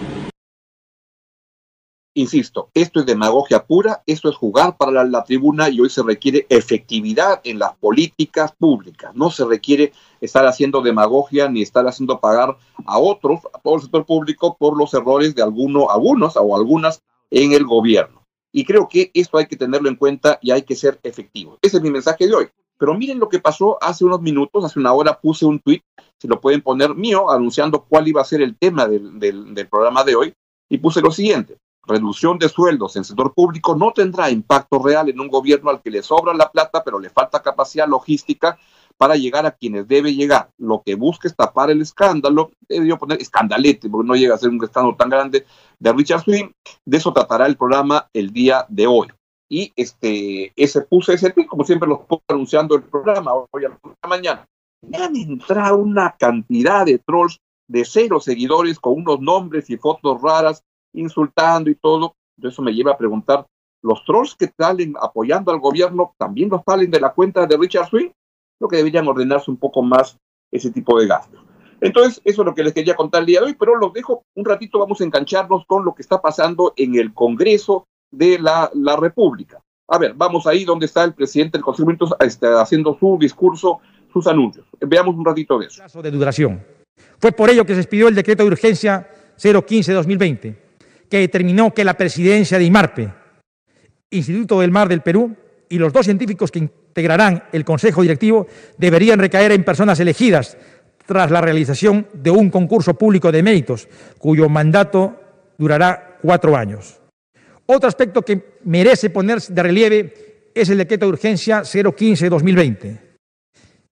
Insisto, 2.18 2.70
esto 2.72 3.00
es 3.00 3.04
demagogia 3.04 3.66
pura, 3.66 4.02
esto 4.06 4.30
es 4.30 4.36
jugar 4.36 4.78
para 4.78 5.04
la, 5.04 5.22
tribuna 5.22 5.68
y 5.68 5.82
hoy 5.82 5.90
se 5.90 6.02
requiere 6.02 6.46
efectividad 6.48 7.42
en 7.44 7.58
las 7.58 7.74
políticas 7.74 8.52
públicas. 8.52 9.14
No 9.14 9.30
se 9.30 9.44
requiere 9.44 9.92
estar 10.22 10.46
haciendo 10.46 10.80
demagogia 10.80 11.50
ni 11.50 11.60
estar 11.60 11.86
haciendo 11.86 12.18
pagar 12.18 12.56
a 12.86 12.98
otros, 12.98 13.40
a 13.52 13.58
todo 13.58 13.74
el 13.74 13.82
sector 13.82 14.06
público, 14.06 14.56
por 14.58 14.78
los 14.78 14.94
errores 14.94 15.34
de 15.34 15.42
alguno, 15.42 15.90
algunos 15.90 16.38
o 16.38 16.56
algunas 16.56 17.02
en 17.30 17.52
el 17.52 17.66
gobierno. 17.66 18.22
Y 18.50 18.64
creo 18.64 18.88
que 18.88 19.10
esto 19.12 19.36
hay 19.36 19.44
que 19.44 19.56
tenerlo 19.56 19.90
en 19.90 19.96
cuenta 19.96 20.38
y 20.40 20.52
hay 20.52 20.62
que 20.62 20.74
ser 20.74 20.98
efectivo. 21.02 21.58
Ese 21.60 21.76
es 21.76 21.82
mi 21.82 21.90
mensaje 21.90 22.26
de 22.26 22.34
hoy. 22.34 22.48
Pero 22.78 22.94
miren 22.94 23.18
lo 23.18 23.28
que 23.28 23.40
pasó 23.40 23.76
hace 23.82 24.06
unos 24.06 24.22
minutos, 24.22 24.64
hace 24.64 24.78
una 24.78 24.94
hora 24.94 25.20
puse 25.20 25.44
un 25.44 25.60
tweet, 25.60 25.82
si 26.18 26.28
lo 26.28 26.40
pueden 26.40 26.62
poner 26.62 26.94
mío, 26.94 27.28
anunciando 27.30 27.84
cuál 27.84 28.08
iba 28.08 28.22
a 28.22 28.24
ser 28.24 28.40
el 28.40 28.56
tema 28.56 28.88
del 28.88 29.68
programa 29.70 30.02
de 30.02 30.16
hoy, 30.16 30.34
y 30.70 30.78
puse 30.78 31.02
lo 31.02 31.10
siguiente 31.10 31.58
reducción 31.86 32.38
de 32.38 32.48
sueldos 32.48 32.96
en 32.96 33.04
sector 33.04 33.32
público 33.32 33.74
no 33.74 33.92
tendrá 33.92 34.30
impacto 34.30 34.78
real 34.78 35.08
en 35.08 35.20
un 35.20 35.28
gobierno 35.28 35.70
al 35.70 35.82
que 35.82 35.90
le 35.90 36.02
sobra 36.02 36.34
la 36.34 36.50
plata, 36.50 36.82
pero 36.84 36.98
le 36.98 37.10
falta 37.10 37.42
capacidad 37.42 37.88
logística 37.88 38.58
para 38.96 39.16
llegar 39.16 39.46
a 39.46 39.52
quienes 39.52 39.86
debe 39.86 40.14
llegar. 40.14 40.50
Lo 40.58 40.82
que 40.84 40.94
busca 40.94 41.28
es 41.28 41.36
tapar 41.36 41.70
el 41.70 41.82
escándalo, 41.82 42.50
debió 42.68 42.98
poner 42.98 43.20
escandalete, 43.20 43.88
porque 43.88 44.08
no 44.08 44.14
llega 44.14 44.34
a 44.34 44.38
ser 44.38 44.48
un 44.48 44.62
escándalo 44.62 44.96
tan 44.96 45.10
grande 45.10 45.46
de 45.78 45.92
Richard 45.92 46.22
Swing. 46.22 46.50
De 46.84 46.96
eso 46.96 47.12
tratará 47.12 47.46
el 47.46 47.56
programa 47.56 48.08
el 48.12 48.32
día 48.32 48.64
de 48.68 48.86
hoy. 48.86 49.08
Y 49.48 49.72
este, 49.76 50.52
ese 50.56 50.80
puse 50.82 51.14
ese 51.14 51.30
tweet, 51.30 51.46
como 51.46 51.64
siempre 51.64 51.88
los 51.88 52.00
pongo 52.00 52.22
anunciando 52.28 52.74
el 52.74 52.82
programa 52.82 53.32
hoy 53.34 53.64
a 53.64 53.68
la 53.68 54.08
mañana. 54.08 54.46
Me 54.82 54.98
han 54.98 55.14
entrado 55.16 55.76
una 55.76 56.16
cantidad 56.18 56.84
de 56.84 56.98
trolls 56.98 57.38
de 57.68 57.84
cero 57.84 58.20
seguidores 58.20 58.78
con 58.78 58.94
unos 58.94 59.20
nombres 59.20 59.68
y 59.70 59.76
fotos 59.76 60.20
raras 60.22 60.62
insultando 60.96 61.70
y 61.70 61.74
todo. 61.76 62.14
Eso 62.42 62.62
me 62.62 62.72
lleva 62.72 62.92
a 62.92 62.98
preguntar, 62.98 63.46
¿los 63.82 64.04
trolls 64.04 64.34
que 64.34 64.52
salen 64.58 64.94
apoyando 65.00 65.52
al 65.52 65.60
gobierno 65.60 66.14
también 66.18 66.48
los 66.48 66.62
salen 66.66 66.90
de 66.90 67.00
la 67.00 67.12
cuenta 67.12 67.46
de 67.46 67.56
Richard 67.56 67.88
Swing? 67.88 68.10
Creo 68.58 68.68
que 68.68 68.76
deberían 68.76 69.06
ordenarse 69.06 69.50
un 69.50 69.56
poco 69.56 69.82
más 69.82 70.18
ese 70.50 70.70
tipo 70.70 70.98
de 70.98 71.06
gastos. 71.06 71.40
Entonces, 71.80 72.20
eso 72.24 72.42
es 72.42 72.46
lo 72.46 72.54
que 72.54 72.64
les 72.64 72.72
quería 72.72 72.96
contar 72.96 73.20
el 73.20 73.26
día 73.26 73.40
de 73.40 73.46
hoy, 73.46 73.54
pero 73.54 73.76
los 73.76 73.92
dejo 73.92 74.24
un 74.34 74.44
ratito, 74.44 74.78
vamos 74.78 75.00
a 75.00 75.04
engancharnos 75.04 75.66
con 75.66 75.84
lo 75.84 75.94
que 75.94 76.02
está 76.02 76.20
pasando 76.20 76.72
en 76.76 76.94
el 76.94 77.12
Congreso 77.12 77.86
de 78.10 78.38
la, 78.38 78.70
la 78.74 78.96
República. 78.96 79.60
A 79.88 79.98
ver, 79.98 80.14
vamos 80.14 80.46
ahí 80.46 80.64
donde 80.64 80.86
está 80.86 81.04
el 81.04 81.14
presidente 81.14 81.58
del 81.58 81.64
Consejo 81.64 81.90
de 81.90 82.26
este, 82.26 82.46
haciendo 82.48 82.96
su 82.98 83.18
discurso, 83.20 83.80
sus 84.12 84.26
anuncios. 84.26 84.66
Veamos 84.80 85.14
un 85.14 85.24
ratito 85.24 85.58
de 85.58 85.66
eso. 85.66 86.02
De 86.02 86.10
duración. 86.10 86.64
Fue 87.18 87.30
por 87.30 87.50
ello 87.50 87.64
que 87.66 87.74
se 87.74 87.80
expidió 87.80 88.08
el 88.08 88.14
decreto 88.14 88.42
de 88.42 88.48
urgencia 88.48 89.08
015-2020 89.36 90.65
que 91.08 91.18
determinó 91.18 91.72
que 91.72 91.84
la 91.84 91.94
presidencia 91.94 92.58
de 92.58 92.64
IMARPE, 92.64 93.12
Instituto 94.10 94.60
del 94.60 94.70
Mar 94.70 94.88
del 94.88 95.02
Perú, 95.02 95.36
y 95.68 95.78
los 95.78 95.92
dos 95.92 96.06
científicos 96.06 96.50
que 96.50 96.60
integrarán 96.60 97.44
el 97.52 97.64
Consejo 97.64 98.02
Directivo 98.02 98.46
deberían 98.78 99.18
recaer 99.18 99.52
en 99.52 99.64
personas 99.64 99.98
elegidas 100.00 100.56
tras 101.06 101.30
la 101.30 101.40
realización 101.40 102.06
de 102.12 102.30
un 102.30 102.50
concurso 102.50 102.94
público 102.94 103.30
de 103.30 103.42
méritos, 103.42 103.88
cuyo 104.18 104.48
mandato 104.48 105.20
durará 105.58 106.18
cuatro 106.20 106.56
años. 106.56 107.00
Otro 107.66 107.88
aspecto 107.88 108.22
que 108.22 108.58
merece 108.64 109.10
ponerse 109.10 109.52
de 109.52 109.62
relieve 109.62 110.14
es 110.54 110.68
el 110.68 110.78
decreto 110.78 111.06
de 111.06 111.12
urgencia 111.12 111.62
015-2020. 111.62 113.00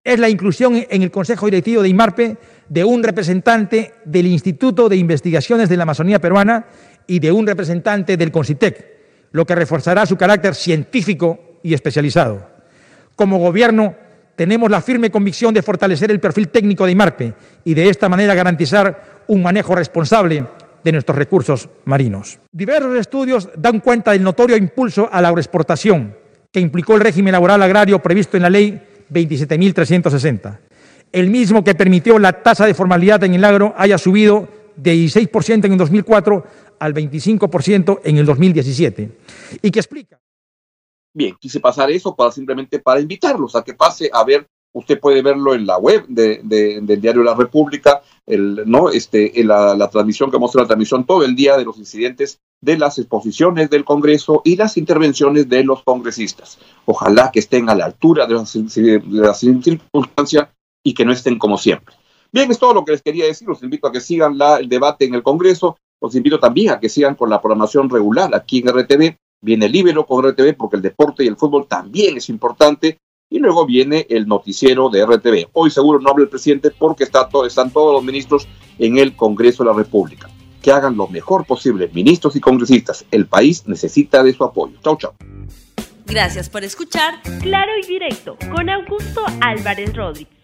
Es 0.02 0.18
la 0.18 0.28
inclusión 0.28 0.85
en 0.88 1.02
el 1.02 1.11
Consejo 1.11 1.47
Directivo 1.47 1.83
de 1.83 1.88
IMARPE 1.88 2.37
de 2.68 2.85
un 2.85 3.02
representante 3.02 3.94
del 4.04 4.26
Instituto 4.26 4.88
de 4.88 4.97
Investigaciones 4.97 5.68
de 5.68 5.76
la 5.76 5.85
Amazonía 5.85 6.21
Peruana 6.21 6.66
y 7.07 7.19
de 7.19 7.33
un 7.33 7.47
representante 7.47 8.17
del 8.17 8.33
CONCITEC, 8.33 8.95
lo 9.33 9.45
que 9.45 9.55
reforzará 9.55 10.07
su 10.07 10.17
carácter 10.17 10.55
científico 10.55 11.59
y 11.63 11.75
especializado. 11.75 12.49
Como 13.17 13.39
Gobierno, 13.39 13.95
tenemos 14.37 14.71
la 14.71 14.81
firme 14.81 15.11
convicción 15.11 15.55
de 15.55 15.63
fortalecer 15.63 16.11
el 16.11 16.21
perfil 16.21 16.49
técnico 16.49 16.87
de 16.87 16.93
IMARPE 16.93 17.35
y 17.65 17.75
de 17.75 17.89
esta 17.89 18.09
manera 18.09 18.35
garantizar 18.35 19.25
un 19.29 19.43
manejo 19.43 19.75
responsable 19.75 20.45
de 20.83 20.93
nuestros 20.93 21.17
recursos 21.17 21.69
marinos. 21.85 22.39
Diversos 22.53 22.97
estudios 22.99 23.49
dan 23.57 23.81
cuenta 23.81 24.13
del 24.13 24.23
notorio 24.23 24.57
impulso 24.57 25.09
a 25.11 25.21
la 25.21 25.29
agroexportación 25.29 26.17
que 26.53 26.61
implicó 26.61 26.95
el 26.95 27.01
régimen 27.01 27.33
laboral 27.33 27.63
agrario 27.63 28.01
previsto 28.01 28.37
en 28.37 28.43
la 28.43 28.51
Ley 28.51 28.81
27.360, 29.11 30.59
el 31.13 31.31
mismo 31.31 31.65
que 31.65 31.75
permitió 31.75 32.19
la 32.19 32.43
tasa 32.43 32.67
de 32.67 32.75
formalidad 32.75 33.23
en 33.25 33.35
el 33.35 33.45
agro 33.45 33.75
haya 33.77 33.99
subido 33.99 34.49
de 34.76 34.95
16% 34.95 35.64
en 35.64 35.73
el 35.73 35.78
2004 35.78 36.45
al 36.78 36.95
25% 36.95 38.00
en 38.04 38.19
el 38.19 38.26
2017, 38.26 39.19
y 39.62 39.71
que 39.71 39.78
explica 39.78 40.21
Bien, 41.16 41.37
quise 41.38 41.61
pasar 41.61 41.93
eso 41.93 42.16
para 42.16 42.33
simplemente 42.33 42.81
para 42.81 43.00
invitarlos 43.00 43.54
a 43.54 43.62
que 43.62 43.75
pase 43.75 44.11
a 44.12 44.25
ver, 44.25 44.49
usted 44.73 44.99
puede 44.99 45.23
verlo 45.23 45.54
en 45.54 45.64
la 45.64 45.78
web 45.78 46.04
de, 46.09 46.40
del 46.43 47.00
diario 47.00 47.23
La 47.23 47.37
República, 47.37 48.02
el, 48.26 48.64
¿no? 48.66 48.90
este, 48.90 49.40
en 49.40 49.47
la, 49.47 49.76
la, 49.76 49.88
transmisión 49.88 50.33
que 50.33 50.38
muestra 50.38 50.62
la 50.62 50.66
transmisión 50.66 51.07
todo 51.07 51.23
el 51.23 51.37
día 51.37 51.57
de 51.57 51.64
los 51.64 51.78
incidentes 51.78 52.40
de 52.61 52.76
las 52.76 52.99
exposiciones 52.99 53.71
del 53.71 53.85
Congreso 53.85 54.43
y 54.45 54.57
las 54.57 54.76
intervenciones 54.76 55.49
de 55.49 55.62
los 55.62 55.85
congresistas. 55.85 56.59
Ojalá 56.85 57.31
que 57.31 57.38
estén 57.38 57.71
a 57.71 57.76
la 57.76 57.85
altura 57.85 58.26
de 58.26 58.35
las, 58.35 58.52
de 58.52 59.00
las 59.07 59.38
circunstancias 59.38 60.49
y 60.83 60.95
que 60.95 61.04
no 61.04 61.12
estén 61.12 61.38
como 61.38 61.59
siempre. 61.59 61.95
Bien, 62.35 62.50
es 62.50 62.59
todo 62.59 62.75
lo 62.75 62.85
que 62.85 62.91
les 62.91 63.00
quería 63.00 63.26
decir. 63.26 63.47
Los 63.47 63.62
invito 63.62 63.87
a 63.87 63.93
que 63.93 64.00
sigan 64.00 64.37
la, 64.37 64.57
el 64.57 64.69
debate 64.69 65.05
en 65.05 65.14
el 65.14 65.23
Congreso. 65.23 65.79
Los 66.00 66.17
invito 66.17 66.41
también 66.41 66.71
a 66.71 66.81
que 66.81 66.88
sigan 66.88 67.14
con 67.14 67.31
la 67.31 67.41
programación 67.41 67.88
regular 67.88 68.35
aquí 68.35 68.59
en 68.59 68.69
RTV 68.76 69.17
viene 69.41 69.67
el 69.67 69.76
Ibero 69.76 70.05
con 70.05 70.29
RTV 70.29 70.57
porque 70.57 70.75
el 70.75 70.83
deporte 70.83 71.23
y 71.23 71.29
el 71.29 71.37
fútbol 71.37 71.69
también 71.69 72.17
es 72.17 72.29
importante. 72.29 72.99
Y 73.31 73.38
luego 73.38 73.64
viene 73.64 74.05
el 74.11 74.26
noticiero 74.26 74.91
de 74.91 75.07
RTV. 75.07 75.50
Hoy 75.53 75.71
seguro 75.71 76.00
no 76.00 76.11
habla 76.11 76.25
el 76.25 76.29
presidente 76.29 76.73
porque 76.73 77.05
está 77.05 77.29
todo, 77.29 77.47
están 77.47 77.71
todos 77.71 77.93
los 77.95 78.03
ministros 78.03 78.49
en 78.81 78.99
el 78.99 79.14
Congreso 79.14 79.62
de 79.62 79.71
la 79.71 79.76
República. 79.76 80.29
Que 80.61 80.73
hagan 80.73 80.97
lo 80.97 81.07
mejor 81.07 81.47
posible, 81.47 81.88
ministros 81.95 82.35
y 82.35 82.41
congresistas. 82.41 83.05
El 83.12 83.26
país 83.26 83.64
necesita 83.69 84.25
de 84.25 84.33
su 84.33 84.43
apoyo. 84.43 84.76
Chau, 84.83 84.97
chau. 84.97 85.12
Gracias 86.05 86.50
por 86.50 86.64
escuchar 86.64 87.14
Claro 87.41 87.73
y 87.81 87.87
Directo 87.87 88.37
con 88.53 88.69
Augusto 88.69 89.23
Álvarez 89.41 89.95
Rodríguez. 89.95 90.44